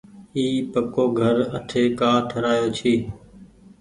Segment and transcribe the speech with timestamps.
[0.35, 2.93] اي پڪوگهر آٺي ڪآ ٺرآيو ڇي۔